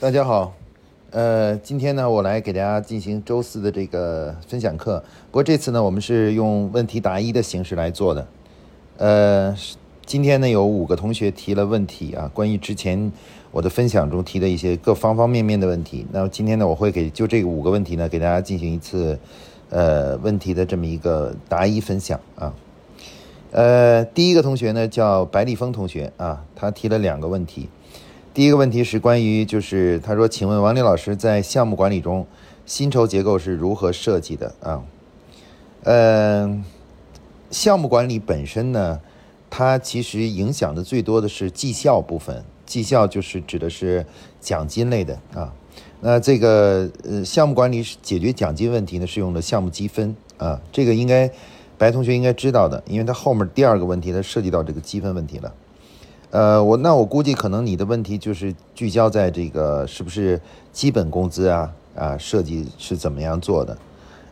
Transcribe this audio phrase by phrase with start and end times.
[0.00, 0.54] 大家好，
[1.10, 5.02] 呃，今天呢，我来给大家进行周四的这个分享课。
[5.32, 8.28] 不过这次呢，我们是用问题答疑的形式来做的。
[8.98, 9.56] 呃，
[10.06, 13.10] 今天呢，有五个同学提了问题啊，关于之前
[13.50, 16.06] 我的分享中提的一些各方方面面的问题。
[16.12, 19.18] 那今天呢，我会给就这五个问题呢，给大家进行一次
[19.68, 22.54] 呃问题的这么一个答疑分享啊。
[23.50, 27.68] 呃，第一个同学呢叫白立峰同学啊，他提了两个问题。
[28.38, 32.24] 第一个问题是关于，就是他说，请问王林老师在项目管理中，
[32.66, 34.80] 薪酬结构是如何设计的啊？
[35.82, 36.64] 嗯，
[37.50, 39.00] 项目管理本身呢，
[39.50, 44.06] 它其实影响的最多的是绩效部分，绩效就是指的是
[44.40, 45.52] 奖金类的啊。
[46.00, 51.28] 那这个呃，项目管理解决奖金问题呢，是用的项目积分啊，这个应该。
[51.76, 55.54] 白同学应该知道的，因为他后面第二个问题，它涉及到这个积分问题了。
[56.30, 60.40] 呃，我那我估计可能你的问题就是聚焦在这个是不是
[60.72, 63.78] 基本工资啊啊设计是怎么样做的？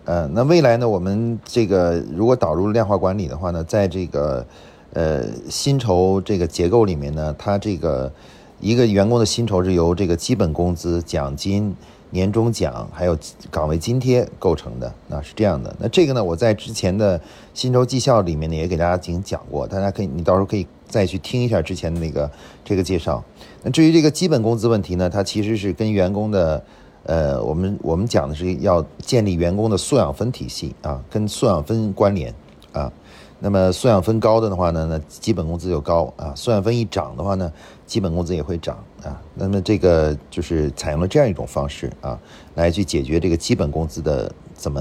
[0.04, 4.46] 呃，那未来呢，我们这个如果导入量化管理的话呢，在这个
[4.92, 8.12] 呃薪酬这个结构里面呢，它这个
[8.60, 11.74] 一个员工的薪酬是由这个基本工资、奖金。
[12.10, 13.18] 年终奖还有
[13.50, 15.74] 岗位津贴构成的，那是这样的。
[15.80, 17.20] 那这个呢，我在之前的
[17.52, 22.30] 薪酬绩效里面呢，也给大家进行讲过，大家可以，你到时候可以再去听一下之前的那个
[22.64, 23.22] 这个介绍。
[23.62, 26.64] 那至于这个基本工资问题呢，它其实是跟员工的，
[27.04, 32.34] 呃，我们我们讲的是要建立员工的素养分体系啊，跟素养分关联
[32.72, 32.92] 啊。
[33.38, 37.52] 那么素养分高的的话呢，那基本工资就高啊；素养分一涨的话呢，
[37.86, 39.20] 基本工资也会涨啊。
[39.34, 42.18] 那么这个就是采用了这样一种方式啊，
[42.54, 44.80] 来去解决这个基本工资的怎么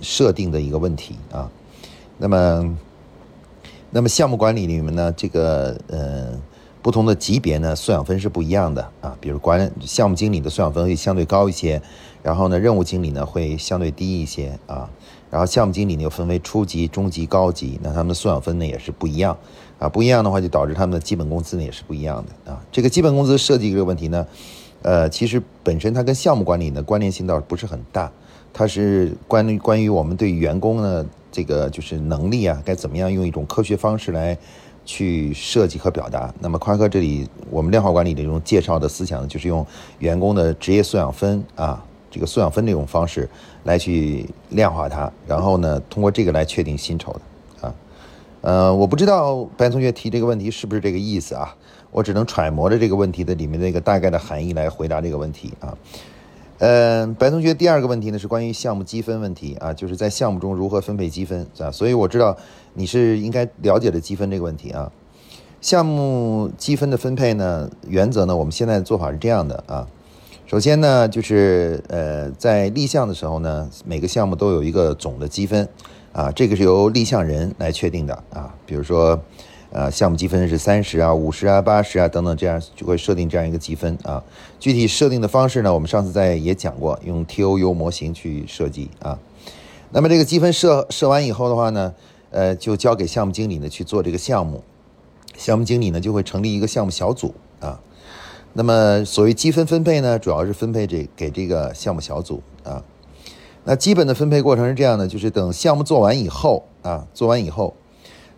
[0.00, 1.50] 设定的一个问题啊。
[2.16, 2.78] 那么，
[3.94, 6.36] 那么项目管理里面呢，这个呃
[6.82, 9.16] 不同的级别呢，素养分是不一样的啊。
[9.20, 11.80] 比如管项目经理的素养分会相对高一些，
[12.20, 14.90] 然后呢，任务经理呢会相对低一些啊。
[15.30, 19.38] 然后项目经理呢又分为初级、中级、高级，那他们的素养分呢也是不一样，
[19.78, 22.60] 啊，不一样的话就导致他们的基本工资呢也是不一样的啊。
[22.72, 24.26] 这个基本工资设计这个问题呢，
[24.82, 28.10] 呃，其实本身它跟项目管理的关联性倒不是很大，
[28.54, 34.38] 它是关于关于我们对员工呢这个就是能力啊，该怎么样用一种科学方式来
[34.86, 36.32] 去设计和表达。
[36.40, 39.66] 那么夸克这里我们量化管理的一种介绍的思想就是用
[39.98, 41.84] 员工的职业素养分啊。
[42.10, 43.28] 这个素养分这种方式
[43.64, 47.74] 来去量化它，然后呢，通过这个来确定薪酬的啊，
[48.42, 51.52] 呃，我不知道白同学提这个问题是不是这个意思啊？
[51.90, 55.76] 我只能揣摩着这个问题的里面那个大概的含义来回答这个问题啊。
[56.58, 61.70] 呃，白同学第二个问题呢是关于项目积分问题啊，就是在项目中如何分配积分啊？
[61.70, 62.36] 所以我知道
[62.74, 64.90] 你是应该了解的积分这个问题啊。
[65.60, 69.88] 项目积分的分配呢，原则呢，我们现在的做法是这样的啊。
[70.46, 75.66] 首先呢，就是呃，在立项的时候呢，每个项目都有一个总的积分，
[76.12, 78.54] 啊，这个是由立项人来确定的啊。
[78.66, 79.18] 比如说，
[79.74, 84.22] 呃，项目积分是三十啊、五十啊、八十啊等等，这样就会设定这样一个积分啊。
[84.60, 89.18] 具体设定的方式呢，我们上次在也讲过，用 TOU 模型去设计啊。
[89.90, 91.92] 那么这个积分设设完以后的话呢，
[92.30, 94.62] 呃，就交给项目经理呢去做这个项目，
[95.36, 97.80] 项目经理呢就会成立一个项目小组啊。
[98.52, 102.84] 那么，所谓积分分配呢，主要是分配这给这个项目小组啊。
[103.64, 107.74] 那基本的分配过程是这样的，就是等项目做完以后啊，做完以后，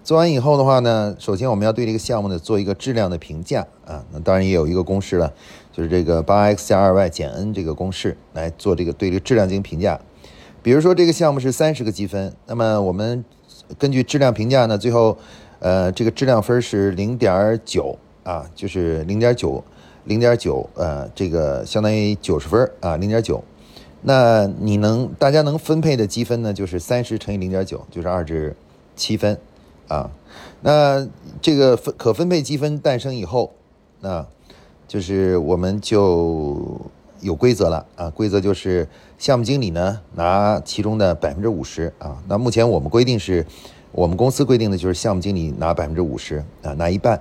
[0.07, 4.05] 做完以后的话呢，首先我们要对这个项目呢做一个质量的评价啊。
[4.13, 5.35] 那当然也有一个公式了，
[5.73, 10.01] 就是这个八 x 加二 y 减 n 这个公式来做这个对这个质量进行评价。
[10.63, 13.25] 比如说这个项目是三十个积分，那么我们
[13.79, 15.19] 根据质量评价呢，最后
[15.59, 19.65] 呃这个质量分是零点九啊，就是零点九。
[20.05, 23.43] 零点九，呃，这个相当于九十分啊，零点九。
[24.03, 28.55] 那你能大家能分配的积分呢，就是三十乘以零点九，就是二至
[28.95, 29.37] 七分
[29.89, 30.11] 啊。
[30.61, 31.07] 那
[31.41, 33.53] 这个分可分配积分诞生以后，
[34.01, 34.27] 那
[34.89, 36.81] 就是我们就
[37.21, 38.11] 有规则了啊。
[38.11, 38.89] 规则就是
[39.19, 42.17] 项目经理呢拿其中的百分之五十啊。
[42.29, 43.47] 那目前我们规定是，
[43.93, 47.21] 我们公司规定的就是项目经理拿百分之五十啊，拿一半。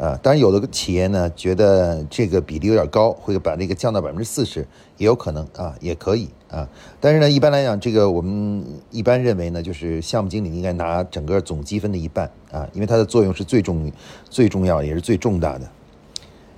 [0.00, 4.66] 啊，当然有的企业呢觉得这个比例有点高，会把这个降到百分之四十，
[4.96, 6.66] 也有可能啊，也可以啊。
[6.98, 13.92] 但是呢，一般来讲，这个我们一般认为呢，就是项目经理应该拿整个总积分的一半啊，因为它的作用是最重、
[14.30, 15.70] 最重要也是最重大的。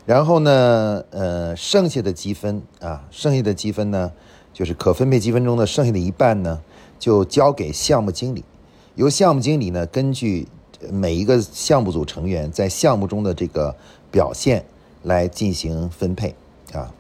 [0.07, 4.13] 然后呢，呃，剩下的积分啊，剩下的积分呢，
[4.53, 6.61] 就是可分配积分中的剩下的一半呢，
[6.97, 8.45] 就交给项目经理，
[8.95, 10.47] 由项目经理呢根据。
[10.91, 13.75] 每一个项目组成员在项目中的这个
[14.11, 14.65] 表现
[15.03, 16.35] 来进行分配
[16.73, 16.93] 啊。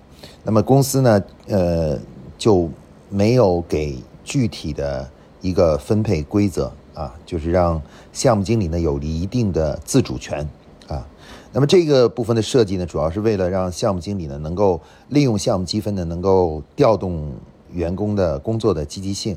[0.44, 1.98] 那么公司呢，呃，
[2.36, 2.68] 就
[3.08, 5.08] 没有给具体的
[5.40, 7.80] 一个分配规则啊，就是让
[8.12, 10.48] 项目经理呢有一定的自主权
[10.86, 11.06] 啊。
[11.52, 17.32] 那么这个部分的设计呢，主要是为了让项目经理呢能够利用项目积分呢，能够调动
[17.72, 19.36] 员工的工作的积极性。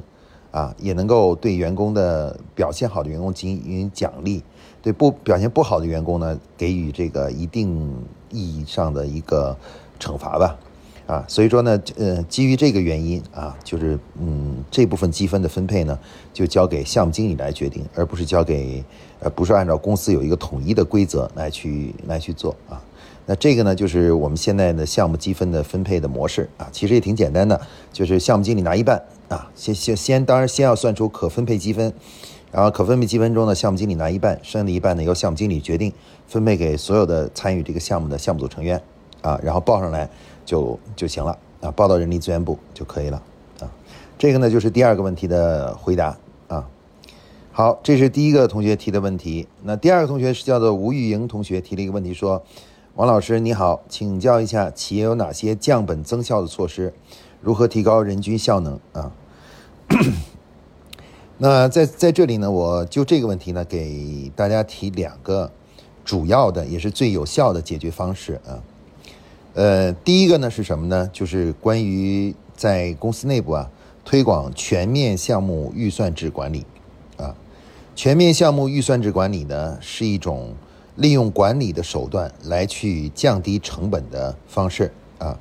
[0.56, 4.42] 啊，也能够对员工的表现好的员工进行奖励，
[4.82, 7.94] 对不表现不好的员工呢，给予这个一定
[8.32, 9.54] 意义上的一个
[10.00, 10.58] 惩罚吧。
[11.08, 16.00] 啊，所以说呢，呃，基于这个原因啊，就是嗯，这部分积分的分配呢，
[16.34, 18.82] 就交给项目经理来决定，而不是交给
[19.20, 22.82] 呃，不是按照公司有一个统一的规则来去来去做啊。
[23.26, 27.60] 那这个呢，就是我们现在的项目积分的分配的模式啊，其实也挺简单的，
[27.92, 29.04] 就是项目经理拿一半。
[29.28, 31.92] 啊，先先先，当然先要算出可分配积分，
[32.52, 35.92] 然后可分配积分中呢，项目经理拿一半，剩下的一半呢由项目经理决定
[36.28, 38.82] 分配给所有的参与这个项目的项目组成员，
[39.22, 40.08] 啊，然后报上来
[40.46, 43.22] 就就行了，啊，报到人力资源部就可以了，
[43.60, 43.72] 啊，
[44.18, 46.16] 这个呢就是第二个问题的回答，
[46.48, 46.68] 啊，
[47.52, 52.44] 好，这是第一个同学提的问题，那第二个同学是叫做吴玉莹同学提了一个问题说，
[52.94, 56.94] 王老师你好，请教一下企业有哪些降本增效的措施？
[57.46, 59.12] 如何提高人均效能啊？
[61.38, 65.52] 那在在这里呢，我就这个问题呢，给大家提两个
[66.04, 68.58] 主要的，也是最有效的解决方式啊。
[69.54, 71.08] 呃，第一个呢是什么呢？
[71.14, 73.70] 就是关于在公司内部啊，
[74.04, 76.66] 推广全面项目预算制管理
[77.18, 77.36] 啊。
[77.96, 80.56] 全面项目预算制管理呢，是一种
[80.96, 85.38] 利用管理的手段来去降低成本的方式啊。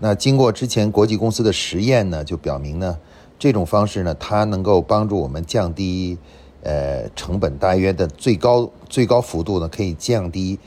[0.00, 2.98] 那经过之前国际公司的实验呢，就表明呢，
[3.38, 6.18] 这种方式呢，它能够帮助我们降低，
[6.62, 10.58] 呃，成本大约的最高最高幅度呢，可以降低，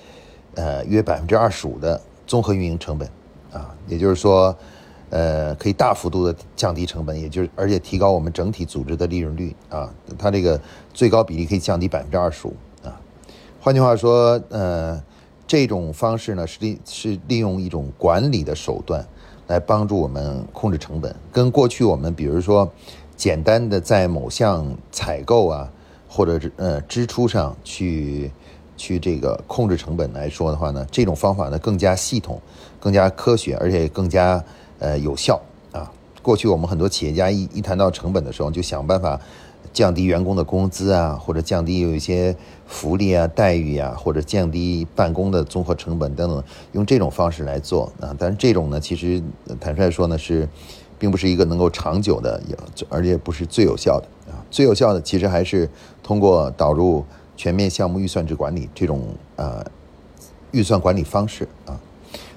[0.55, 3.07] 呃，约百分之二十五的综合运营成本，
[3.51, 4.55] 啊，也就是说，
[5.09, 10.59] 呃，可以大幅度的降低成本，也就是而且提高我们整体组织的利润率啊，它这个
[10.93, 12.99] 最高比例可以降低百分之二十五啊，
[13.59, 15.03] 换句话说，呃，
[15.45, 19.05] 这种方式呢是利是利用一种管理的手段。
[19.47, 22.71] 来帮助我们控制成本，跟过去我们比如说
[23.15, 25.69] 简单的在某项采购啊，
[26.07, 28.31] 或者是呃支出上去
[28.75, 32.39] 去这个控制成本来说的话呢，这种方法呢更加系统、
[32.79, 34.43] 更加科学，而且更加
[34.79, 35.41] 呃有效
[35.71, 35.91] 啊。
[36.21, 39.19] 过去我们很多企业家一一谈到成本的时候，就想办法。
[39.73, 42.35] 降低员工的工资啊，或者降低有一些
[42.67, 46.43] 福利啊、待遇啊，或者降低办公的综合成本等等，
[46.73, 48.13] 用这种方式来做啊。
[48.19, 49.23] 但是这种呢，其实
[49.59, 50.47] 坦率说呢，是
[50.99, 52.55] 并不是一个能够长久的，也
[52.89, 54.43] 而且不是最有效的啊。
[54.51, 55.69] 最有效的其实还是
[56.03, 57.03] 通过导入
[57.35, 59.01] 全面项目预算制管理这种
[59.37, 59.65] 呃
[60.51, 61.79] 预算管理方式啊。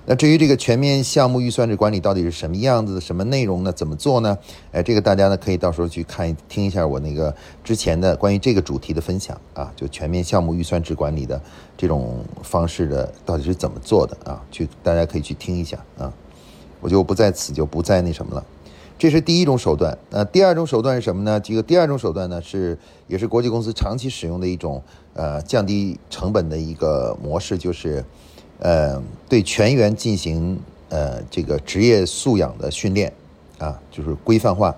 [0.07, 3.71] 那至于这个全面项目预算制管理到底是什么样子、什么内容呢？
[3.71, 4.37] 怎么做呢？
[4.73, 7.33] 哎，这个大家呢可以到时候去看听一下我那个
[7.63, 11.41] 之前的关于这个主题的分享啊，就全面项目预算制管理的
[11.77, 14.43] 这种方式的到底是怎么做的啊？
[14.51, 16.13] 去大家可以去听一下啊，
[16.81, 18.45] 我就不在此就不再那什么了。
[18.99, 19.97] 这是第一种手段。
[20.11, 21.39] 呃，第二种手段是什么呢？
[21.39, 22.77] 这个第二种手段呢是
[23.07, 24.83] 也是国际公司长期使用的一种
[25.15, 28.05] 呃降低成本的一个模式，就是。
[28.61, 30.59] 呃，对全员进行
[30.91, 33.13] 呃这个职业素养的训练，
[33.59, 34.75] 啊，就是规范化，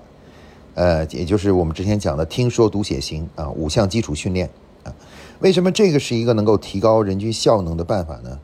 [0.74, 4.48] 呃，也就是我们之前讲的听说读写行啊五项基础训练
[4.84, 4.94] 啊。
[5.40, 8.38] 为什么这个是一个能够提高人均效能的办法呢？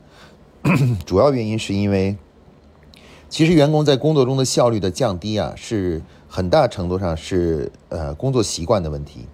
[1.06, 2.16] 主要原因是因为，
[3.28, 9.26] 其实员工在工作中的效率的降低啊，是很大程度上是呃工作习惯的问题。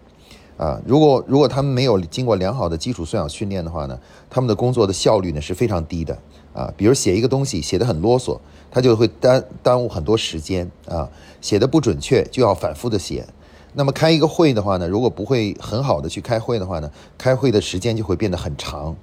[0.57, 3.99] 啊，如果如果他们没有经过良好的基础素养训练的话呢，
[4.31, 6.17] 他们的工作的效率呢是非常低的
[6.53, 6.73] 啊。
[6.77, 8.39] 比如写一个东西写的很啰嗦，
[8.71, 11.09] 他就会耽耽误很多时间啊。
[11.41, 13.27] 写的不准确就要反复的写。
[13.73, 18.95] 那么开一个会的话呢，如果不会很好的去开会的话呢，开会的时间就会变得很长。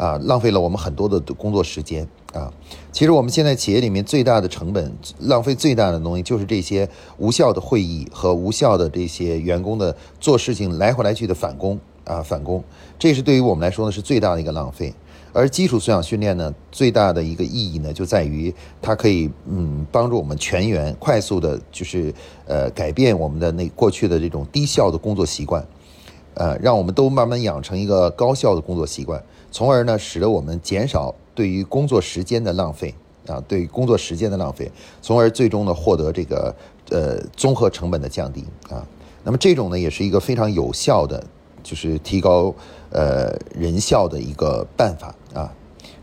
[0.00, 2.50] 啊，浪费了我们很多的工作时间啊！
[2.90, 6.88] 其实我们现在企业里面最大的成本、浪费最大的东西，就是这些
[7.18, 12.64] 无效的会议和无效的这些员工的做事情来回来去的返工啊，返工，
[12.98, 14.94] 这是对于我们来说呢是最大的一个浪费。
[15.34, 22.10] 而基础素养训练呢，最大的一个意义呢，就在于它可以嗯帮助我们全员快速的，就是
[22.46, 25.62] 呃改变我们的那过去的这种低效的工作习惯，
[26.32, 29.22] 呃，让我们都慢慢养成一个高效的工作习惯。
[29.50, 32.94] 从而呢，使得我们减少对于工作时间的浪费
[33.26, 34.70] 啊，对工作时间的浪费，
[35.02, 36.54] 从而最终呢获得这个
[36.90, 38.86] 呃综合成本的降低啊。
[39.22, 41.22] 那么这种呢也是一个非常有效的，
[41.62, 42.54] 就是提高
[42.90, 45.52] 呃人效的一个办法啊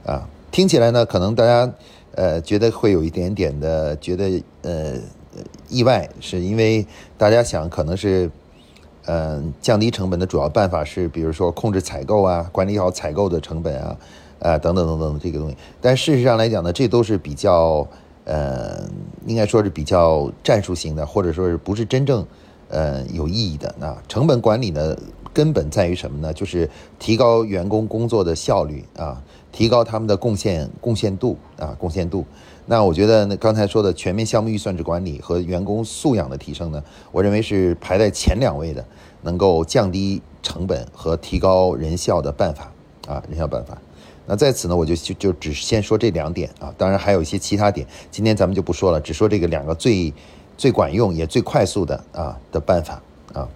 [0.06, 0.30] 啊。
[0.52, 1.72] 听起来呢，可能大家
[2.14, 4.96] 呃，觉得会有一点点的觉得呃
[5.70, 6.86] 意外，是因为
[7.18, 8.30] 大家想可能是
[9.08, 13.98] 嗯降低成本的主要办法是，比如说控制采购啊，管理好采购的成本啊，
[14.40, 15.58] 啊等等等等这个东西。
[15.82, 17.88] 但事实上来讲呢，这都是比较
[18.26, 18.88] 呃
[19.26, 22.26] 应该说是比较战术性的，或者说是不是真正
[22.70, 23.74] 呃有意义的。
[23.80, 24.96] 那成本管理呢，
[25.34, 26.34] 根本在于什么呢？
[26.34, 29.22] 就是提高员工工作的效率啊。
[29.50, 32.24] 提高他们的贡献贡献度啊，贡献度。
[32.70, 36.84] 那我觉得，那刚才说的全面项目预算制管理和员工素养的提升呢，
[37.14, 38.86] 我认为是排在前两位的，
[39.22, 42.70] 能够降低成本和提高人效的办法
[43.08, 43.78] 啊，人效办法。
[44.26, 50.14] 那在此呢，我就就就只先说这两点啊，当然还有一些其他点，今天咱们就不说了，只说这个两个最
[50.58, 53.02] 最管用也最快速的啊的办法
[53.34, 53.48] 啊。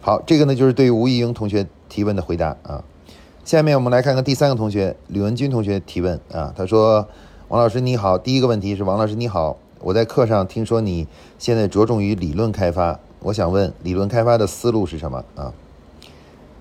[0.00, 2.84] 好，这个呢就是对于吴一英同学提问的回答啊。
[3.44, 7.08] 下面我们来看看第三个同学吕文军同学提问啊，他说
[7.52, 11.06] ：“王老师你好，第一个问题是王老师你好，我在课上听说你
[11.38, 15.52] 现在着重于理论开发，我想问理论开发的思路是什么啊？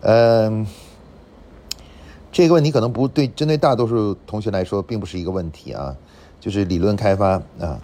[0.01, 0.67] 嗯，
[2.29, 5.95] 这个问题可能不对，针对大多数同学来说并不是一个问题啊，
[6.41, 7.79] 就是理论开发啊，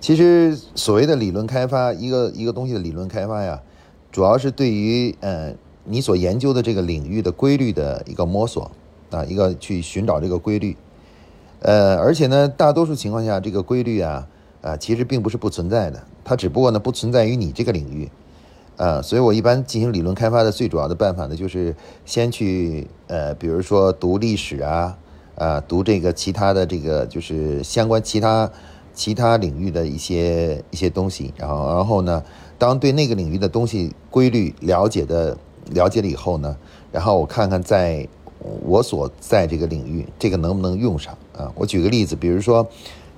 [0.00, 3.60] 其实所谓的理论开发，一个一个东西的理论开发呀，
[4.12, 5.52] 主要是对于呃。”
[5.88, 8.68] 你所研究的这个领域的规律的一个摸索
[9.10, 10.76] 啊，一个去寻找这个规律，
[11.66, 14.28] 呃，而且呢，大多数情况下，这个规律啊，
[14.62, 18.08] 啊，其实并不是不存在的，它只不过呢，不存在于你这个领域，
[18.76, 24.96] 啊，所以我一般进行理论开发的最主要的办法呢，就是先去呃，比如说读历史啊，
[25.34, 28.48] 啊，读这个其他的这个就是相关其他
[28.94, 32.22] 其他领域的一些一些东西，然后然后呢，
[32.58, 35.36] 当对那个领域的东西规律了解的。
[35.72, 36.56] 了解了以后呢，
[36.92, 38.06] 然后我看看在
[38.64, 41.52] 我所在这个领域，这个能不能用上啊？
[41.54, 42.66] 我举个例子，比如说，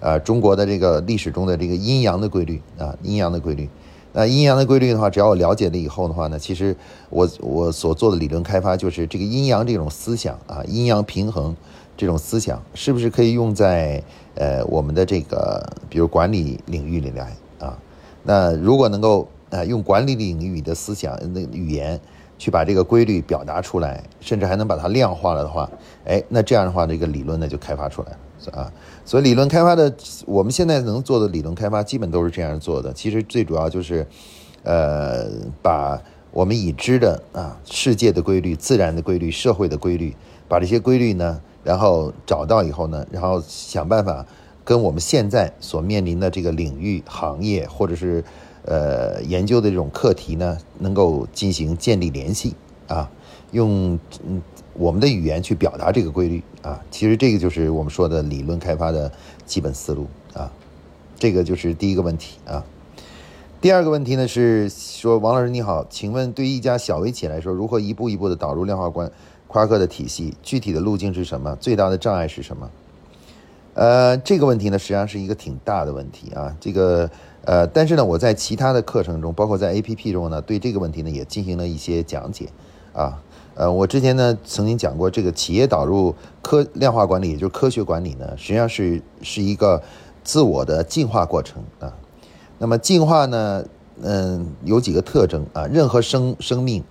[0.01, 3.69] 呃，中国的这个历史中的这个阴阳的规律啊，阴阳的规律。
[4.13, 6.77] 那阴阳的规律的话，只要我了解了以后的话呢，其实
[7.11, 11.55] 我我所做的理论开发就是这个阴阳这种思想啊，阴阳平衡
[11.97, 14.03] 这种思想，是不是可以用在
[14.35, 17.79] 呃我们的这个比如管理领域里来啊？
[18.25, 22.01] 那如果能够呃用管理领域的思想那语言。
[22.39, 25.69] 去把这个规律表达出来，甚至还能把它量化了的话，
[26.05, 28.73] 哎，那这样的话，这个理论呢就开发出来了，啊，
[29.05, 29.93] 所以理论开发的，
[30.25, 32.93] 我们现在能做的理论开发，基本都是这样做的。
[32.93, 34.07] 其实最主要就是，
[34.63, 35.27] 呃，
[35.61, 40.15] 把我们已知的啊世界的规律、自然的规律、社会的规律，
[40.47, 44.25] 把这些规律呢，然后找到以后呢，然后想办法
[44.65, 48.25] 跟我们现在所面临的这个领域、行业或者是。
[48.69, 52.55] 呃，研究的这种课题呢，能够进行建立联系
[52.87, 53.11] 啊，
[53.51, 54.43] 用嗯
[54.75, 59.11] 我们的语言去表达这个规律啊，其实这个就是我们说的理论开发的
[59.47, 60.53] 基本思路啊，
[61.19, 62.63] 这个就是第一个问题啊。
[63.59, 69.11] 第二个问题呢是说，王老师你好，请问对于一家小微企业来说，如何一步一步的导入量化关
[69.47, 70.35] 夸克的体系？
[70.43, 71.57] 具体的路径是什么？
[71.57, 72.71] 最大的障碍是什么？
[73.73, 77.11] 呃，这个问题呢，实际上是一个挺大的问题啊，这个。
[77.45, 82.49] 呃，但是呢，我在其他的课程中，包括在 A P P 中呢，对这个问题呢也进行了一些讲解，
[82.93, 83.23] 啊，
[83.55, 89.83] 呃，我之前呢曾经讲过，这个企业导入科量化管理，也就是科学管理呢，实际上是是一个
[90.23, 91.93] 自我的进化过程啊。
[92.59, 93.65] 那么进化呢，
[94.03, 96.85] 嗯，有几个特征啊，任何生生命。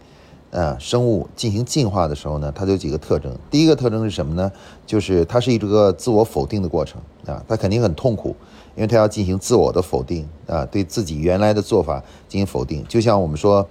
[0.51, 3.35] 啊，生物进行进化的时候呢，它有几个特征。
[3.51, 4.51] 第一个特征是什么呢？
[4.85, 8.35] 就是它是一个自我否定的过程啊，它肯定很痛苦，
[8.75, 12.83] 因为它要进行自我的否定啊，对自己原来的做法进行否定。
[12.87, 13.67] 就像我们说，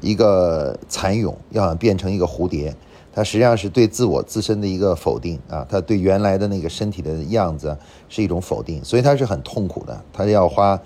[0.00, 2.74] 一个蚕蛹要想变成一个蝴蝶，
[3.12, 7.76] 它实际上是对自我自身的一个否定啊，它对原来的那个身体的样子
[8.08, 10.80] 是一种否定，所以它是很痛苦的，它要花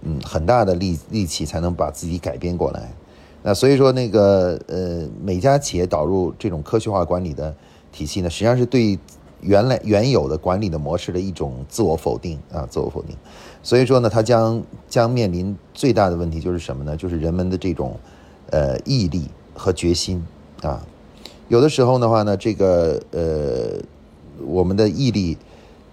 [0.00, 2.90] 嗯很大的力力气才能把自己改变过来。
[3.48, 7.54] 那所以说，那个呃，每家企业导入这种科学化管理的
[7.92, 8.98] 体系呢，实际上是对
[9.40, 13.16] 原来原有的管理的模式的一种自我否定啊，自我否定。
[13.62, 16.96] 所以说呢，它将将面临最大的问题就是什么呢？
[16.96, 17.96] 就是人们的这种
[18.50, 20.26] 呃毅力和决心
[20.62, 20.84] 啊。
[21.46, 23.80] 有的时候的话呢，这个呃
[24.44, 25.38] 我们的毅力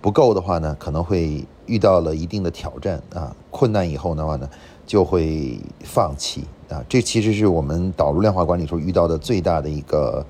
[0.02, 4.50] 不够的话呢，可能会遇到了一定的挑战啊，困难以后的话呢，
[4.86, 6.44] 就会放弃。
[6.70, 10.26] 啊，这其实是我们导入量化管理时候遇到的最大的一个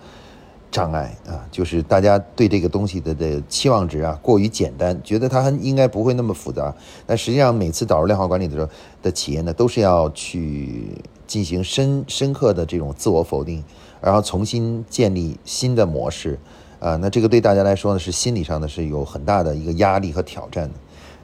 [0.70, 6.74] 障碍啊，就是大家对这个东西的的期望值啊过于简单，觉得它应该不会那么复杂。
[7.06, 8.68] 但实际上，每次导入量化管理的时候
[9.02, 13.64] 的企业呢，都是要去进行深深刻的这种自我否定，
[14.02, 16.38] 然后重新建立新的模式
[16.80, 20.74] 啊，那这个对大家来说呢，是心理上呢是有很大的一个压力和挑战的，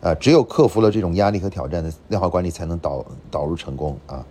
[0.02, 4.26] 啊，只有克服了这种压力和挑战的量化管理，才能导导入成功啊。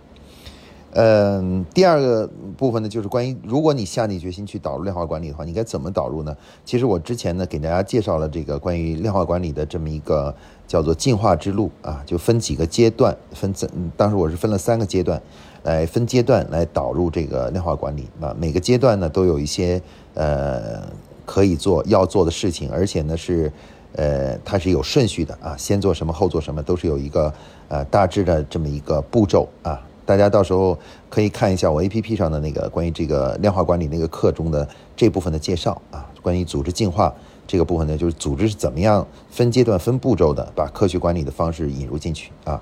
[0.91, 6.35] 嗯，第二个部分呢，就是关于如果你下定决心去导入量化管理的话，你该怎么导入呢？
[6.65, 10.33] 其实我之前呢给大家介绍了这个关于量化管理的这么一个
[10.67, 15.21] 叫做进化之路啊，就分几个阶段，分怎当时我是分了三个阶段，
[15.61, 19.79] 来分阶段来导入这个量化管理啊，每个阶段呢都有一些
[20.15, 20.81] 呃
[21.23, 23.53] 可以做要做的事情，而且呢是
[23.93, 27.33] 呃它是有顺序的啊，先做什么后做什么都是有一个
[27.67, 29.81] 呃大致的这么一个步骤啊。
[30.05, 30.75] 大家到时候
[31.07, 37.13] 可以看一下我 A P P 上的那个关于这个量化管理那个课中的这部分的介绍啊，关于组织进化
[37.49, 42.61] 这个部分呢，就是组织是怎么样分阶段、分步骤的把科学管理的方式引入进去啊，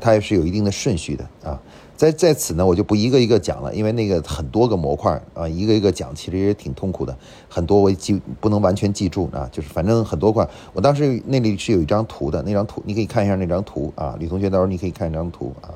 [0.00, 1.60] 它也是有一定的顺序的啊。
[1.96, 7.18] 在在此呢，我就不一个一个讲了，因为那个很多个模块啊，一个一个讲其实也挺痛苦的，
[7.48, 10.48] 很多我记不能完全记住啊，就是反正很多块。
[10.72, 15.74] 我当时那里是有一张图的，那张图你可以看一下那张图啊，李同学到时候你可以看一张图啊，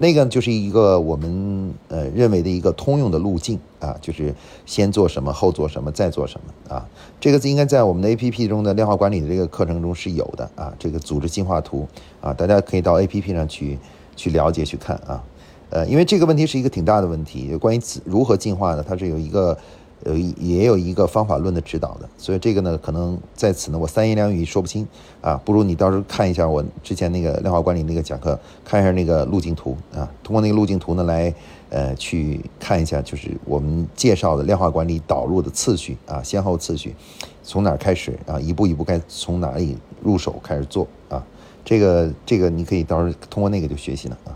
[0.00, 4.32] 那个就是一个我们呃认为的一个通用的路径啊，就是
[4.64, 6.88] 先做什么，后做什么，再做什么啊，
[7.20, 11.86] 这个应该在我们的 A P P 中的量化管理的这个课程中是有的啊，这个组织进化图
[12.20, 13.76] 啊，大家可以到 A P P 上去
[14.14, 15.22] 去了解去看啊。
[15.70, 18.82] 呃，因为这个问题是一个挺大的问题，关于如何进化呢？
[18.88, 19.58] 它是有一个，
[20.04, 24.86] 呃，也有一个方法论的指导的，所以这个呢，可能在此呢，我三言两语说不清。
[25.20, 29.76] 啊，不如你到时候看一下我之前那个量化管理那个讲课，看一下那个路径图。
[29.92, 31.34] 啊，通过那个路径图呢来，
[31.70, 35.98] 呃，去看一下，就是我们介绍的量化管理导入的次序。
[36.06, 36.94] 啊，先后次序，
[37.42, 38.16] 从哪开始？
[38.26, 40.86] 啊，一步一步该从哪里入手开始做？
[41.08, 41.20] 啊，
[41.64, 44.16] 这个这个你可以到时候通过那个就学习了。
[44.24, 44.30] 啊。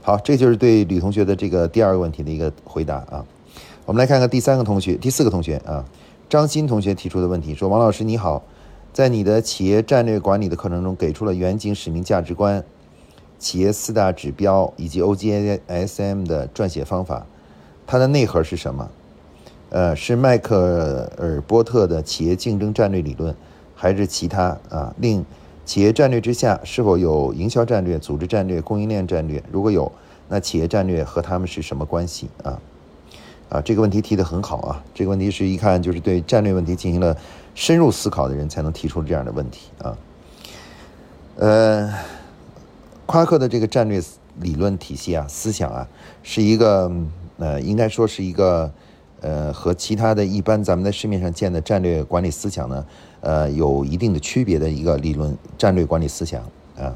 [0.00, 2.96] 好，这就是对吕同学的这个第二个问题的一个回答。
[2.96, 3.22] 啊。
[3.86, 5.84] 我们来看看第三个同学，第四个同学啊，
[6.26, 8.42] 张鑫同学提出的问题说：“王老师你好，
[8.94, 12.64] 在你的企业战略管理的课程中，给出了远景、使命、价值观、
[13.38, 17.26] 企业四大指标以及 OGSM 的撰写方法，
[17.86, 18.88] 它的内核是什么？
[19.68, 23.34] 呃，是迈克尔波特的企业竞争战略理论，
[23.74, 24.94] 还是其他啊？
[24.98, 25.24] 另。”
[25.66, 29.42] 企业战略之下是否有营销战略、组织战略、供应链战略？
[29.50, 29.90] 如果有，
[30.28, 32.60] 那企业战略和他们是什么关系啊？
[33.54, 34.82] 啊，这个问题提得很好啊！
[34.92, 37.16] 这个问题是一看就是对战略问题进行了
[37.54, 39.96] 深入思考的人才能提出这样的问题啊。
[41.36, 41.94] 呃，
[43.06, 44.02] 夸克的这个战略
[44.40, 45.86] 理论体系啊、思想啊，
[46.24, 46.90] 是一个
[47.38, 48.72] 呃，应该说是一个
[49.20, 52.84] 呃，和其他的一般咱们在市面上见的战略管理思想呢。
[53.20, 56.42] 呃，有一定的区别的一个理论战略管理思想
[56.76, 56.92] 啊。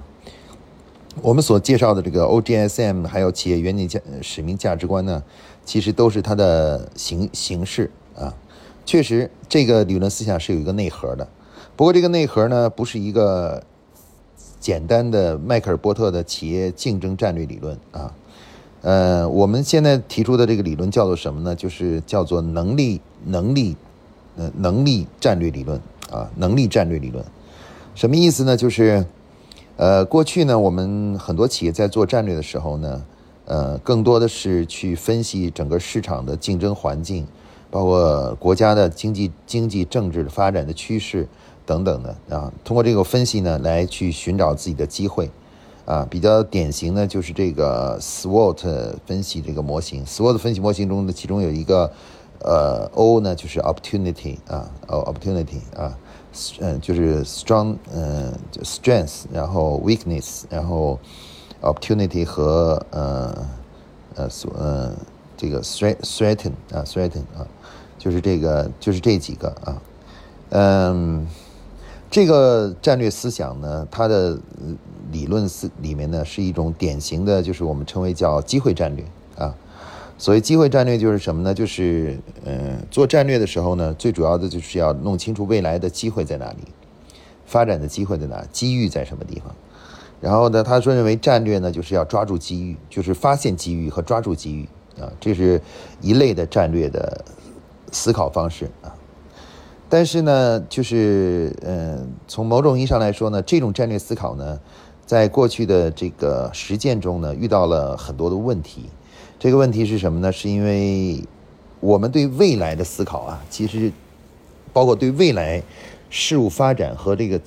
[1.22, 5.20] 我们所介绍的这个 OGSM 还有企业远景价使命价值观呢，
[5.68, 8.32] 其实都是它的形形式啊。
[8.86, 11.28] 确实，这个理论思想是有一个内核的。
[11.76, 13.62] 不过，这个内核呢，不是一个
[14.58, 18.14] 简单的迈克尔波特的企业竞争战略理论啊。
[18.80, 21.54] 呃，我们现在提出的这个理论叫做什么呢？
[21.54, 23.76] 就是叫做能力能力
[24.36, 25.78] 呃能力战略理论。
[26.10, 27.22] 啊，能力战略理论，
[27.94, 28.56] 什么意思呢？
[28.56, 29.04] 就是，
[29.76, 33.04] 呃，过去呢，我们很多企业在做战略的时候呢，
[33.48, 37.26] 呃，更多的是去分析整个市场的竞争环境，
[37.70, 41.26] 包括国家的经济、经济、政治的发展的趋势
[41.66, 42.52] 等等的啊。
[42.62, 45.30] 通过这个分析呢，来去寻找自己的机会。
[45.84, 50.04] 啊，比较典型的就是这个 SWOT 分析这个模型。
[50.04, 51.90] SWOT 分析模型中的其中有一个。
[52.40, 55.98] 呃，O 呢就是 opportunity 啊，哦 opportunity 啊，
[56.60, 58.32] 嗯，就是 strong，嗯
[58.62, 60.96] ，strength，然后 weakness，然后
[61.62, 63.46] opportunity 和呃
[64.14, 64.92] 呃所呃
[65.36, 67.46] 这个 threaten 啊 threaten 啊，
[67.98, 69.82] 就是这个就是这几个啊，
[70.50, 71.26] 嗯，
[72.10, 74.38] 这个战略思想呢，它的
[75.12, 79.04] 理论思里面呢是一种典型的，就是我们称为叫机会战略
[79.36, 79.54] 啊。
[80.20, 81.54] 所谓机会战略就是什么呢？
[81.54, 86.64] 就是，嗯，做战略的时候呢，最主要的就是要弄清楚未来的机会在哪里，
[87.46, 89.54] 发展的机会在哪，机遇在什么地方。
[90.20, 94.68] 然后呢，他说认为战略呢，就是要抓住机遇，就是发现机遇和抓住机遇
[95.00, 95.60] 啊，这是
[96.00, 97.24] 一类的战略的
[97.92, 98.94] 思考方式啊。
[99.88, 104.60] 但是呢，就是，嗯，从某种意义上来说呢，这种战略思考呢，
[105.06, 108.90] 在过去的这个实践中呢，遇到了很多的问题。
[109.38, 110.30] 这个问题是什么呢？
[110.32, 111.22] 是因为
[111.80, 113.90] 我们对未来的思考啊，其实
[114.72, 115.62] 包括对未来
[116.10, 117.40] 事物发展和这个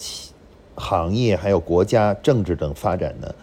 [0.82, 3.34] 行业还有国家政治等发展呢，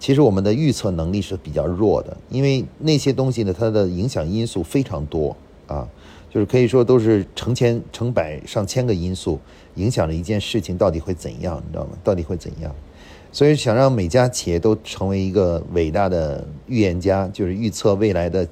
[0.00, 2.16] 其实我们的预测能力是比较弱的。
[2.30, 5.86] 因为那些东西呢，它的影响因素非常多啊。
[6.28, 9.40] 就是可以说都是成千成百上千个因素
[9.76, 11.92] 影响了一件事情到底会怎样，你知道吗？
[12.04, 12.74] 到底会怎样？
[13.32, 18.46] 所以想让每家企业都成为一个伟大的预言家，就是预测未来的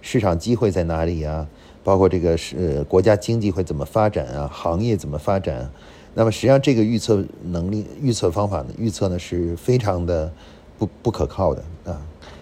[0.00, 1.46] 市场机会在哪里啊，
[1.84, 5.70] 包括这个是国家经济会怎么发展啊，行业怎么发展。
[6.14, 10.32] 那么实际上这个预测能力、预测方法呢，预测呢是非常的
[10.78, 12.00] 不不可靠的啊。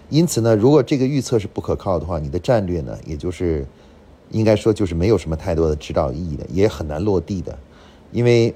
[0.09, 3.65] 因此呢，如果这个预测是不可靠的话，你的战略呢，也就是
[4.31, 7.57] 应该说就是没有什么太多的指导意义的，也很难落地的。
[8.11, 8.53] 因为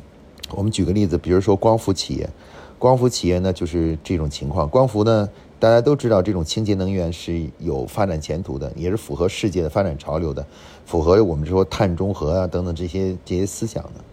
[0.50, 2.28] 我们举个例子，比如说光伏企业。
[2.76, 4.68] 光伏企业呢，就是这种情况。
[4.68, 10.44] 光伏呢，大家都知道，这种清洁能源是有发展前途的，也是符合世界的发展潮流的，
[10.84, 14.04] 符合我们说碳中和啊等等这些这些思想的。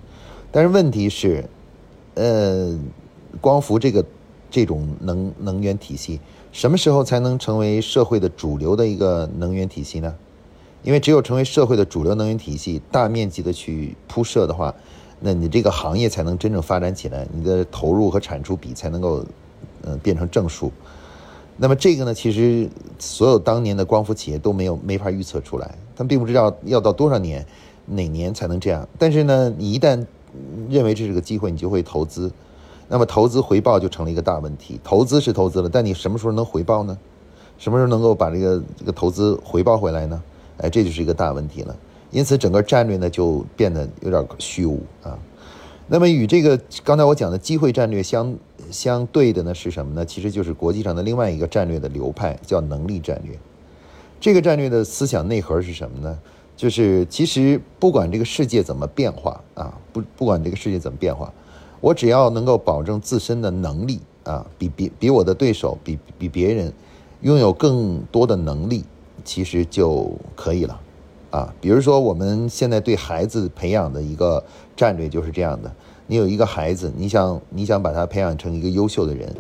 [0.52, 1.46] 但是问题是，
[2.16, 2.78] 呃，
[3.40, 4.06] 光伏这个
[4.50, 6.20] 这种能能源体系，
[6.52, 10.14] 什么时候才能成为社会的主流的一个能源体系呢？
[10.84, 14.74] 因为只有成为社会的主流能源体系，大面积的去铺设的话。
[15.24, 19.24] 那你这个行业才能真正发展起来，你的投入和产出比才能够，
[19.84, 20.72] 呃，变成正数。
[21.58, 27.46] 那么这个呢，其实所有当年的光伏企业都没有没法预测出来，他们并不知道要到多少年，
[27.86, 28.90] 哪年才能这样。
[28.98, 30.04] 但是呢，你一旦
[30.70, 32.32] 认为这是个机会，你就会投资。
[32.88, 34.80] 那么投资回报就成了一个大问题。
[34.84, 36.98] 投资是投资了，但你什么时候能回报呢？
[37.58, 40.22] 什么时候能够把这个这个投资回报回来呢？
[40.58, 41.76] 哎，这就是一个大问题了。
[42.10, 45.18] 因此，整个战略呢就变得有点虚无啊。
[45.88, 48.36] 那么，与这个刚才我讲的机会战略相
[48.70, 50.06] 相对的呢是什么呢？
[50.06, 53.38] 其实就是国际上的另外一个战略的流派，叫能力战略。
[54.20, 56.20] 这个战略的思想内核是什么呢？
[56.62, 61.34] 就是其实不管这个世界怎么变化啊，不不管这个世界怎么变化，
[61.80, 66.72] 我只要能够保证自身的能力啊，比比比我的对手，比比别人
[67.22, 68.84] 拥有更多的能力，
[69.24, 70.80] 其实就可以了。
[71.32, 74.44] 啊，比如说我们现在对孩子培养的一个
[74.78, 79.36] 战略就是这样的：你有一个孩子，你想你想把他培养成一个优秀的人，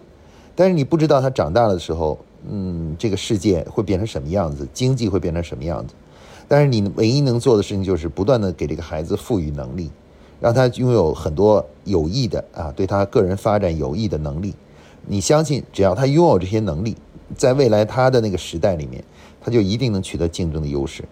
[0.56, 2.18] 但是你不知道他长大了的时候，
[2.50, 5.94] 嗯，这个世界会变成什么样子，经济会变成什么样子。
[6.52, 9.90] 但是你唯一能做的事情就是不断的给这个孩子赋予能力，
[10.42, 14.54] 让他拥有很多有益的啊，对他个人发展有益的能力。
[15.08, 16.98] 你相信，只要他拥有这些能力，
[17.38, 19.02] 在未来他的那个时代里面，
[19.40, 21.06] 他就一定能取得竞争的优势。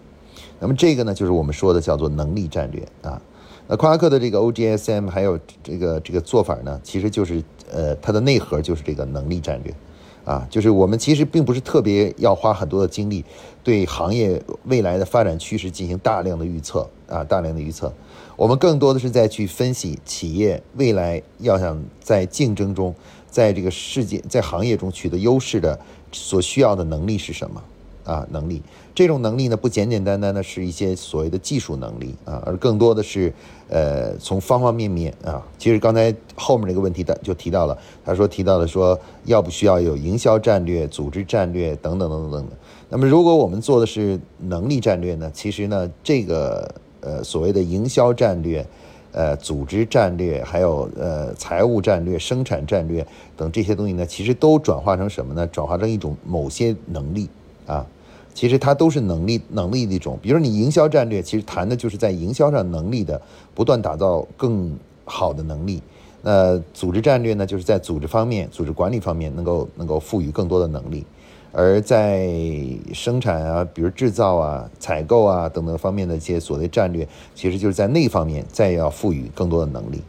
[0.58, 3.18] 那么这个呢，就是我们说的叫做能力战略啊。
[3.66, 9.74] 那夸克的这个 OGSM 还有这个这个做法呢，其实就是呃它的内核就是这个能力战略
[10.30, 13.24] 啊，就是我们其实并不是特别要花很多的精力
[13.64, 17.92] 对行业未来的发展趋势进行大量的预测啊，大量的预测。
[18.36, 22.94] 我们更多的是在去分析企业未来要想在竞争中，
[23.28, 25.76] 在这个世界在行业中取得优势的
[26.12, 27.60] 所需要的能力是什么。
[28.04, 28.62] 啊，能力
[28.94, 33.32] 这种能力呢，不简简单单的是一些所谓的技术能力啊，而更多的是，
[33.70, 35.40] 呃，从方方面面啊。
[35.56, 42.50] 其实刚才后面那个问题的就提到了，他说提到了说，要不需要有营销战略、组织战略等等等等等等。
[42.88, 48.66] 那么如果我们做的是能力战略呢，其实呢，这个呃所谓的营销战略、
[49.12, 53.06] 呃组织战略，还有呃财务战略、生产战略
[53.36, 55.46] 等这些东西呢，其实都转化成什么呢？
[55.46, 57.28] 转化成一种某些能力
[57.66, 57.86] 啊。
[58.32, 63.20] 其实它都是能力能力的一种，比如你营销战略，其实谈的就是在营销上能力的
[63.54, 65.82] 不断打造更好的能力。
[66.22, 71.04] 那组织战略呢，就是在组织方面、组织管理方面能够能够赋予更多的能力。
[71.52, 72.30] 而在
[72.92, 80.00] 生产啊，比如制造啊、采购啊等等方面的一些所谓战略，其实就是在那方面再要赋予更多的能力。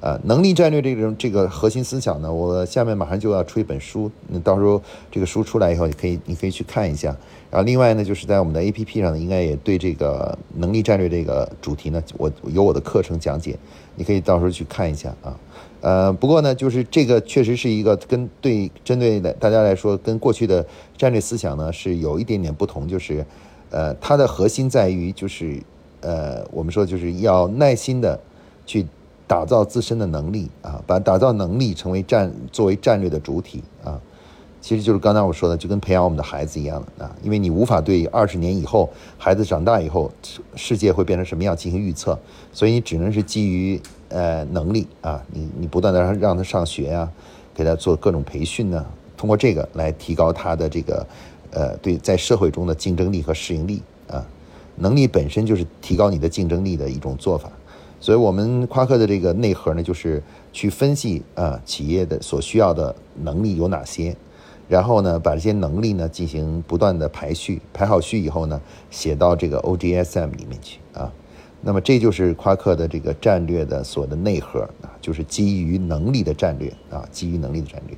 [0.00, 7.14] 啊，能力战略这种这个核心思想呢，我下面马上就要出一本书，那到时候这个书出来以后，你可以你可以去看一下。
[7.50, 13.58] 然后另外呢，就是在我们的 A P P 上呢，应该也对这个能力战略这个主题呢，我有我的课程讲解，
[13.96, 15.36] 你可以到时候去看一下啊。
[15.82, 20.64] 呃，不过呢，就是这个确实是一个跟对针对的大家来说，跟过去的
[20.96, 23.26] 战略思想呢是有一点点不同，就是
[23.70, 25.60] 呃，它的核心在于就是
[26.00, 28.18] 呃，我们说就是要耐心的
[28.64, 28.86] 去。
[29.30, 33.96] 打造自身的能力啊，把打造能力成为战作为战略的主体啊，
[34.60, 40.10] 其实就是刚才我说的，就跟培养我们的孩子一样的啊，因为你无法对二十年以后孩子长大以后
[40.56, 42.18] 世界会变成什么样进行预测，
[42.52, 47.08] 所以你只能是基于呃能力啊，你你不断的让让他上学呀，
[47.54, 48.84] 给他做各种培训呢，
[49.16, 51.06] 通过这个来提高他的这个
[51.52, 54.26] 呃对在社会中的竞争力和适应力啊，
[54.74, 57.48] 能力本身就是提高你的竞争力的一种做法。
[58.00, 64.16] 所以，我们夸克的这个内核呢，就是去分析啊企业的所需要的能力有哪些，
[64.68, 68.60] 然后呢，把这些能力呢进行不断的排序，排好序以后呢，
[68.90, 71.12] 写到这个 OGSM 里面去啊。
[71.60, 77.94] 那么这就是夸克的这个战略的所的内核啊，就是基于能力的战略啊，基于能力的战略。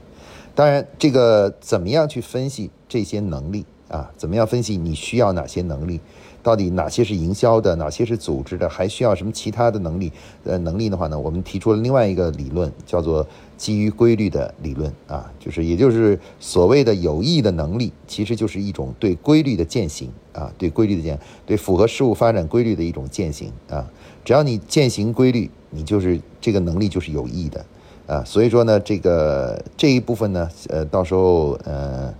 [0.53, 4.11] 当然，这个怎么样去分析这些能力啊？
[4.17, 6.01] 怎么样分析你需要哪些能力？
[6.43, 10.11] 到底哪些是营销的，哪些是组织的，还需要什么其他的能力？
[10.45, 13.25] 呃，能力的话呢，我们提出了另外一个理论，叫做
[13.57, 23.89] 基于规律的理论啊，就是也就是所谓的有益的能力，其实就是一种对规律的践行啊，对规律的践，对符合事物发展规律的一种践行啊。
[24.25, 27.65] 只要你践行规律，你就是这个能力就是有益的
[28.09, 28.25] 啊。
[28.25, 32.13] 所以说呢，这个这一部分呢，呃，到时候呃，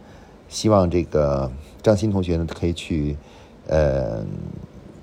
[0.49, 1.51] 希望这个
[1.83, 3.17] 张鑫同学呢可以去。
[3.69, 4.25] 呃，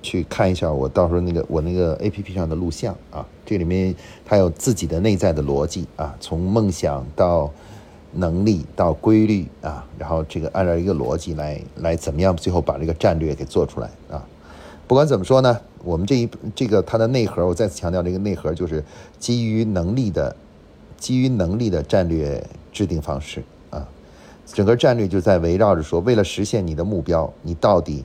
[0.01, 3.95] 去看一下我到时候那个我那个 A P P 上的录像啊，这里面
[4.25, 7.49] 它有自己的内在的逻辑啊，从梦想到
[8.13, 14.25] 能力到规律啊，然后这个按照一个逻辑来来怎么样最后把这个战略给做出来啊。
[14.87, 18.83] 不管怎么说呢，我们这一这个它的内核，我再次强调这个内核就是
[19.19, 20.35] 基于能力的
[20.97, 23.87] 基于能力的战略制定方式啊，
[24.45, 28.03] 整个战略就在围绕着说，为了实现你的目标，你到底。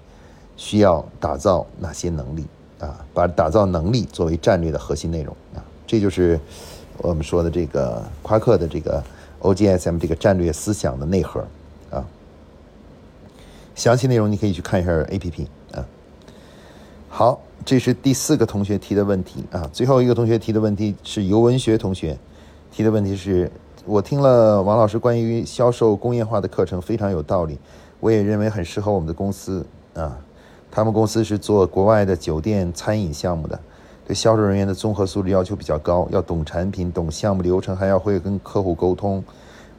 [0.57, 2.45] 需要打造哪些能力
[2.81, 3.05] 啊？
[3.13, 6.39] 把打造能力作为战略的核心内容啊，这就是
[6.99, 9.03] 我们说的这个夸克的这个
[9.41, 11.45] OGSM 这个战略思想的内核
[11.91, 12.05] 啊。
[13.75, 15.85] 详细内容你可以去看一下 APP 啊。
[17.09, 19.69] 好，这是第四个同学提的问题啊。
[19.73, 22.17] 最后一个同学提的问题是尤文学同学
[22.71, 23.51] 提的问题是：
[23.85, 27.59] 我听了王老师关于销售工业化的课程，非常有道理，
[28.01, 30.17] 我也认为很适合我们的公司啊。
[30.75, 33.57] 他们公司是做国外的酒店餐饮项目的，
[34.05, 39.23] 对销售人员的综合素质要求比较高，要懂产品、懂项目流程，还要会跟客户沟通，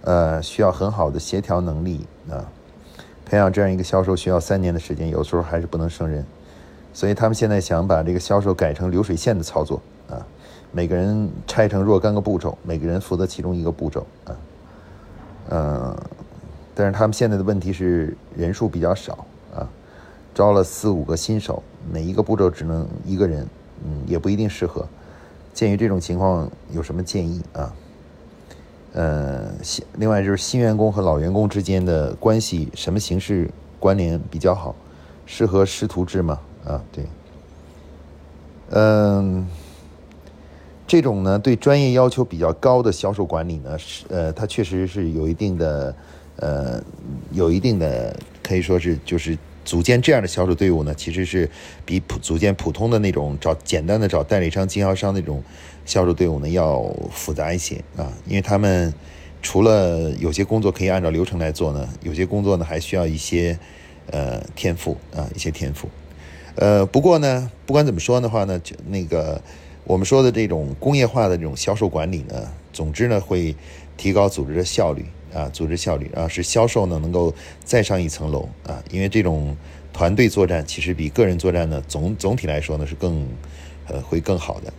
[0.03, 2.47] 呃，需要很好的协调能力啊。
[3.25, 6.25] 培养这样一个销售需要三年的时间，有时候还是不能胜任。
[6.93, 10.25] 所以他们现在想把这个销售改成流水线的操作啊，
[10.71, 14.31] 每个人拆成若干个步骤，每个人负责其中一个步骤啊。
[15.49, 15.97] 嗯，
[16.73, 19.25] 但是他们现在的问题是人数比较少。
[20.35, 23.47] 招了四五个新手，每一个步骤只能一个人，
[23.85, 24.85] 嗯，也不一定适合。
[25.53, 27.73] 鉴于这种情况，有什么建议啊？
[28.91, 34.75] 呃，新另外就是新员工和老员工之间的关系，什么形式关联比较好？
[35.25, 36.37] 适合师徒制吗？
[36.65, 37.05] 啊，对，
[38.71, 39.47] 嗯，
[40.85, 45.95] 这种呢，对专业要求比较高的销售管理呢，是呃，它确实是有一定的，
[46.35, 46.83] 呃，
[47.31, 49.37] 有一定的，可以说是就是。
[49.65, 51.49] 组建这样的销售队伍呢，其实是
[51.83, 55.43] 比普组建普通的那种找简单的找代理商、经销商那种
[55.85, 58.93] 销售队伍呢要复杂一些啊，因为他们
[59.41, 63.59] 除了有些工作可以按照流程来做呢，有些工作呢还需要一些
[64.11, 65.89] 呃天赋啊，一些天赋。
[66.55, 69.41] 呃，不过呢，不管怎么说的话呢，就那个
[69.83, 73.55] 我们说的这种工业化的这种销售管理呢，总之呢会
[73.95, 75.03] 提高组织的效率。
[75.33, 79.53] 啊，组织效率啊，使销售呢能够再上一层楼啊，因为这种
[79.91, 83.27] 团队作战其实比个人作战呢总总体来说呢是更
[83.89, 84.71] 呃会更好的。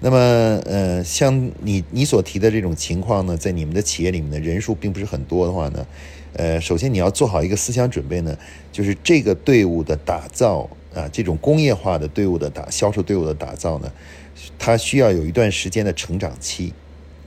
[0.00, 0.16] 那么
[0.64, 5.86] 呃，像你你所提的这种情况呢，在你们的企业里面的人数并不是很多的话呢，
[6.32, 8.34] 呃，首先你要做好一个思想准备呢，
[8.72, 13.92] 就是这个队伍的打造啊，这种工业化的队伍的打销售队伍的打造呢，
[14.58, 16.72] 它需要有一段时间的成长期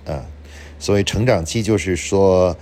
[0.05, 0.25] 啊。
[0.79, 2.57] 所谓成长期，就是说，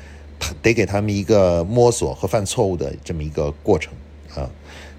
[0.61, 3.91] 得给他们一个摸索和犯错误的这么一个过程
[4.35, 4.47] 啊，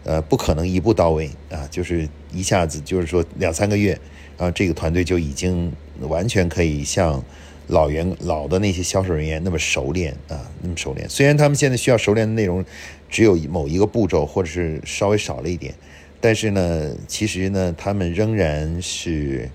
[0.03, 3.97] 呃，不可能一步到位啊，就是一下子就是说两三个月，
[4.39, 7.23] 啊，这个团队就已经完全可以像
[7.69, 11.09] 老员老的那些销售人员那么熟练啊，那么熟练。
[11.09, 12.65] 虽然他们现在需要熟练的内容
[13.09, 15.73] 只有某一个步骤，或者是稍微少了一点，
[16.21, 19.49] 但是呢，其实呢，他们仍然是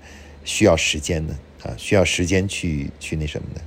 [0.45, 1.35] 需要时间的。
[1.63, 3.61] 啊，需要时间去去那什么的，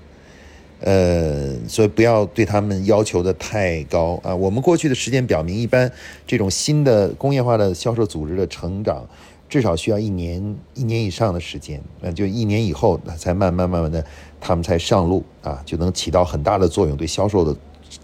[0.81, 4.35] 呃，所以不要对他们要求的太高啊。
[4.35, 5.91] 我们过去的实践表明，一般
[6.27, 9.05] 这种新的工业化的销售组织的成长，
[9.49, 14.05] 至少需要一年一年以上的时间，那就一年以后，才慢慢慢慢的，
[14.41, 17.55] 他们才上路啊，就能起到很大的作用，对销售的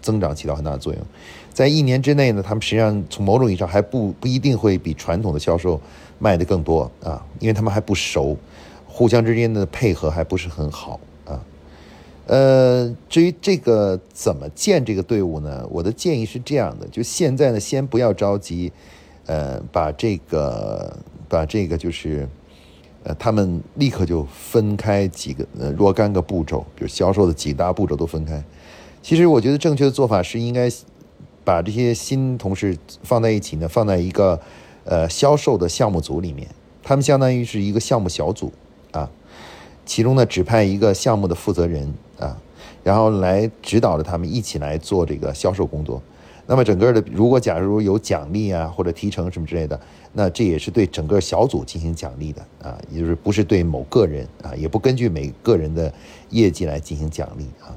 [0.01, 1.01] 增长起到很大的作用。
[1.53, 5.81] 在一年之内呢，他们实际上从某种意义上还不不一定会比传统的销售
[6.19, 8.37] 卖的更多啊，因为他们还不熟。
[8.97, 11.39] 互相之间的配合还不是很好啊，
[12.25, 15.63] 呃，至于这个怎么建这个队伍呢？
[15.69, 18.71] 我的建议是这样的：就现在呢，先不要着急，
[19.27, 20.97] 呃，把这个
[21.29, 22.27] 把这个就是，
[23.03, 25.45] 呃，他们立刻就分开几个
[25.77, 28.43] 若干个步骤，比如销售的几大步骤都分开。
[29.03, 30.67] 其实我觉得正确的做法是应该
[31.43, 34.41] 把这些新同事放在一起呢，放在一个
[34.85, 36.47] 呃销售的项目组里面，
[36.81, 38.51] 他们相当于是一个项目小组
[38.91, 39.09] 啊，
[39.85, 42.37] 其中呢指派一个项目的负责人啊，
[42.83, 46.01] 然后来指导着他们一起来做这个销售工作。
[46.49, 49.77] 那么整个的，如果假如有奖励啊或者提成什么之类的，
[50.13, 55.93] 那这也是对整个小组进行奖励的啊，也就是不是对某个人啊，也不根据每个人的
[56.29, 57.75] 业绩来进行奖励啊。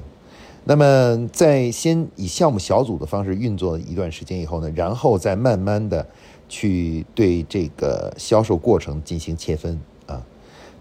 [0.63, 6.07] 那么在先以项目小组的方式运作一段时间以后呢，然后再慢慢的
[6.47, 9.77] 去对这个销售过程进行切分。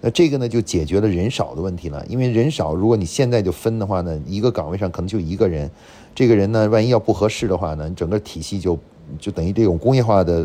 [0.00, 5.70] 那这个呢就解决了人少的问题了，因为人少，如果你现在就分的话呢，一个岗位上可能就一个人。
[6.14, 8.78] 这个人呢，万一要不合适的话呢，整个体系就
[9.18, 10.44] 就等于这种工业化的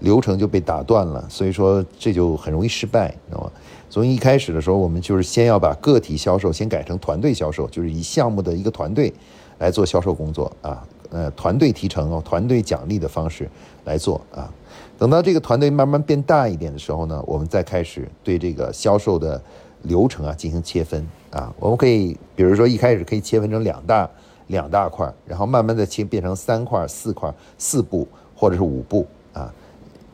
[0.00, 3.50] 流程就被打断了，所以说这就很容易失败，知道吗？
[3.88, 9.12] 所以一开始的时候，我们就是先要把个体销售先改成团队销售，就是以项目的一个团队
[9.58, 13.48] 来做销售工作啊，呃，团队提成哦，团队奖励的方式
[13.84, 14.52] 来做啊。
[14.98, 19.40] 等到这个团队慢慢变大一点的时候呢，我们再开始对这个销售的
[19.82, 21.52] 流程啊进行切分啊。
[21.58, 24.08] 我们可以比如说一开始可以切分成两大。
[24.48, 29.52] 两大块，然后慢慢的切变成三块、四块、四步或者是五步啊，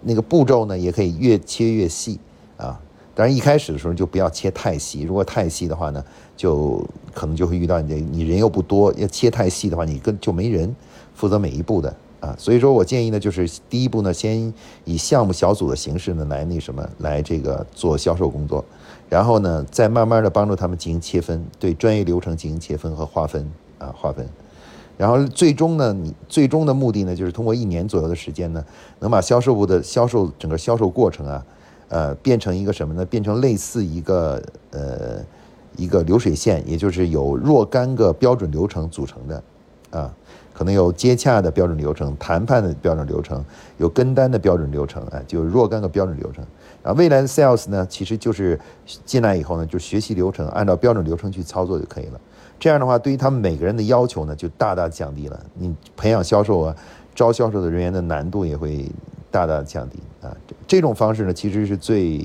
[0.00, 2.18] 那个步骤呢也可以越切越细
[2.56, 2.80] 啊。
[3.14, 6.02] 当然一开始的时候就不要切太细，如果太细的话呢，
[6.34, 10.74] 就可能就会遇到你你人又不多，要切太细的话，你跟就没人
[11.14, 12.34] 负责每一步的啊。
[12.38, 14.54] 所以说我建议呢，就是第一步呢，先
[14.86, 18.64] 以项目小组的形式呢来那什么来这个做销售工作，
[19.10, 23.46] 然后呢再慢慢的帮助他们进行切分，对专业流程进行切分和划分。
[23.82, 24.24] 啊，划分，
[24.96, 28.64] 然后最终呢，你最终的目的呢，就是通过一年左右的时间呢，
[29.00, 31.44] 能把销售部的销售整个销售过程啊，
[31.88, 33.04] 呃，变成一个什么呢？
[33.04, 35.20] 变成类似一个呃
[35.76, 39.42] 一个流水线，也就是有若干个标准流程组成的，
[39.90, 40.14] 啊，
[40.62, 43.44] 可能有接洽的标准流程、谈判的标准流程、
[43.78, 46.44] 有跟单的标准流程，哎，就若干个标准流程。
[46.84, 48.56] 啊，未来的 sales 呢，其实就是
[49.04, 52.20] 进来以后呢，就学习流程，按照标准流程去操作就可以了。
[52.60, 55.40] 这样的话，对于他们每个人的要求呢，就大大降低了。
[55.54, 56.76] 你培养销售啊，
[57.12, 58.88] 招销售的人员的难度也会
[59.32, 60.30] 大大降低啊。
[60.68, 62.24] 这种方式呢，其实是最，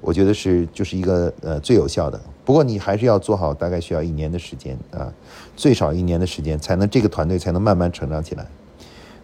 [0.00, 2.20] 我觉得是就是一个呃最有效的。
[2.44, 5.10] 不过你还是要做好，大概需要一年的时间啊，
[5.56, 8.46] 最少一年的时间，才能这个团队才能慢慢成长起来。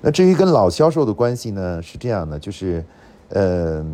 [0.00, 2.84] 那至于跟老销售的关系呢，是这样的，就是
[3.28, 3.84] 呃。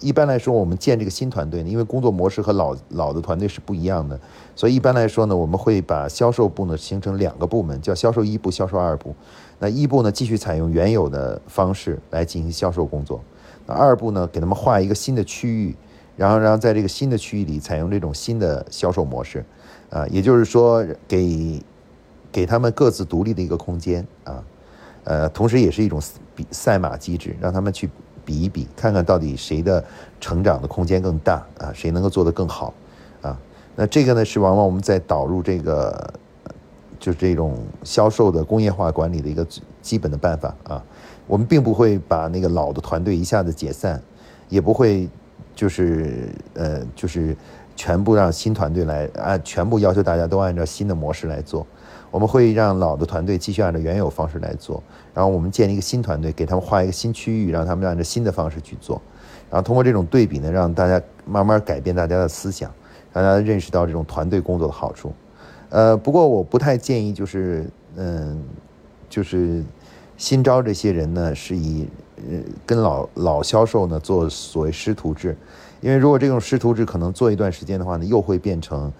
[0.00, 4.20] 一般来说，我们建这个新团队呢，因为工作模式和老老的团队是不一样的，
[4.54, 9.14] 所以一般来说呢，我们会把销售部呢形成两个部门，叫销售一部、销售二部。
[9.60, 13.18] 那一部呢，继续采用原有的方式来进行销售工作；
[13.66, 15.74] 那二部呢，给他们划一个新的区域，
[16.18, 19.42] 然后然后在这个新的区域里采用这种新的销售模式。
[19.94, 21.62] 啊，也就是说，给
[22.30, 24.44] 给他们各自独立的一个空间啊，
[25.04, 26.02] 呃，同时也是一种
[26.34, 27.88] 比赛马机制，让他们去。
[28.26, 29.84] 比一比，看看到底谁的
[30.18, 31.70] 成长的空间更大啊？
[31.74, 32.72] 谁能够做得更好
[33.20, 33.38] 啊？
[33.76, 36.14] 那这个呢，是往往我们在导入这个，
[36.98, 39.46] 就是这种销售的工业化管理的一个
[39.82, 40.82] 基本的办法啊。
[41.26, 44.02] 我们并不会把那个老的团队一下子解散，
[44.48, 45.06] 也不会
[45.54, 47.36] 就是呃，就是
[47.76, 51.66] 全部让新团队来按全部要求大家都按照新的模式来做。
[52.10, 54.80] 我们会让老的团队继续按照原有方式来做，
[55.12, 59.02] 然后我们建立一个新团队，给他们划一个新区域，让他们按照新的方式去做，
[59.50, 62.70] 然后通过这种对比呢，让大家慢慢改变大家的思想，
[63.12, 65.12] 让大家认识到这种团队工作的好处。
[65.70, 68.40] 呃，不过我不太建议，就是嗯，
[69.08, 69.64] 就是
[70.16, 75.36] 新招这些人呢，是以呃跟老老销售呢做所谓师徒制，
[75.84, 78.90] 因为如果这种师徒制可能做一段时间的话呢，又会变成。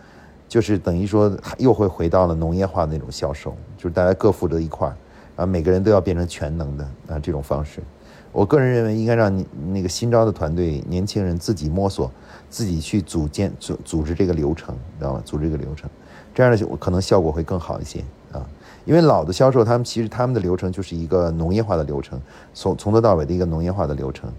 [0.46, 4.94] 就是等于说又会回到了农业化那种销售，就是大家各负责一块儿，
[5.36, 7.80] 啊，每个人都要变成全能的啊这种方式。
[8.30, 12.08] 我个人认为应该让那个新招的团队年轻人自己摸索，
[12.50, 15.22] 自己去组建组组织这个流程，知道吗？
[15.24, 15.90] 组织这个流程，
[16.34, 18.46] 这样的可能效果会更好一些啊。
[18.84, 22.20] 因为老的销售他们其实他们的流程就是一个农业化的流程，
[22.52, 24.30] 从从头到尾的一个农业化的流程。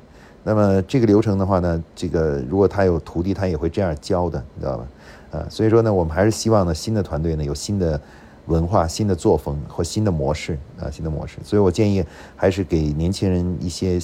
[0.47, 4.87] 那么这个流程的话呢，这个如果他有徒弟，他也会这样教的，你知道吧？
[5.31, 7.99] 啊，所以说呢，我们还是希望呢，新的团队呢有新的
[8.45, 11.39] 文化、新的作风或新的模式啊，新的模式。
[11.43, 13.99] 所以我建议还是给年轻人一些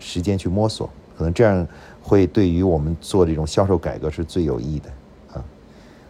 [0.00, 1.64] 时间去摸索，可能这样
[2.02, 4.90] 会对于我们做这种销售改革是最有益的
[5.32, 5.44] 啊。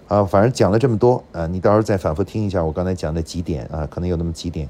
[0.08, 4.66] 啊，反正讲了这么多啊，你到时候再反复听一下我刚才讲的几点啊，可能有那么几点，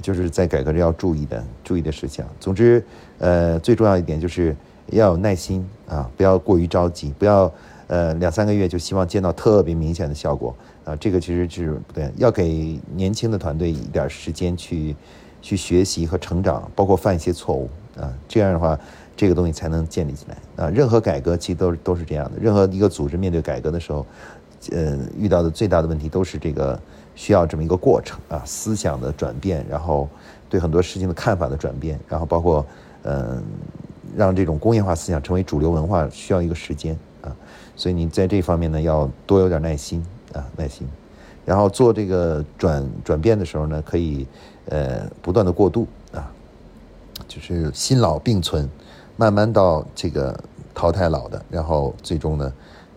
[0.00, 2.26] 就是在改革中要注意的、注意的事项。
[2.40, 2.84] 总之，
[3.18, 4.54] 呃，最重要一点就是
[4.86, 7.52] 要有耐心啊，不要过于着急，不要。
[7.86, 14.96] 呃，两三个月就希望见到特别明显的效果，啊，这个其实是不对，要给年轻的团队一点时间去
[15.42, 17.68] 去学习和成长，包括犯一些错误
[18.00, 18.76] 啊，这样的话，
[19.14, 20.70] 这个东西才能建立起来啊。
[20.70, 24.06] 任何改革其实都都是这样的，任何一个组织面对改革的时候，
[24.72, 26.80] 呃，遇到的最大的问题都是这个
[27.14, 30.08] 需要这么一个过程啊，思想的转变，然后
[30.48, 32.64] 对很多事情的看法的转变，然后包括
[33.02, 33.42] 嗯，
[34.16, 37.34] 让这种工业化思想成为主流文化需要一个时间啊，
[37.76, 40.04] 所以你在这方面呢要多有点耐心。
[40.32, 40.84] 啊，耐心，
[41.44, 44.26] 然后做这个转转变的时候呢，可以
[44.66, 46.28] 呃不断的过渡啊，
[47.28, 48.68] 就是新老并存，
[49.16, 50.36] 慢慢到这个
[50.74, 52.52] 淘汰老的，然后最终呢，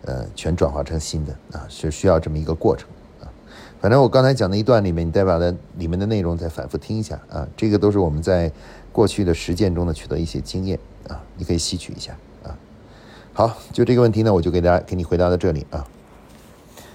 [0.06, 2.88] 呃全转化成新的啊，是需要这么一个过程。
[3.80, 8.50] 反正我刚才讲的一段里面，你再把它里面的内容再反复听一下啊，这个都是我们在
[8.90, 12.12] 过去的实践中呢取得一些经验啊，你可以吸取一下
[12.42, 12.58] 啊。
[13.32, 15.86] 好，就这个问题呢，我就给大家给你回答到这里啊。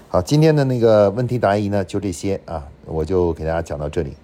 [0.08, 4.14] 好，今天的那个问题答疑呢，就这些啊，我就给大家讲到这里。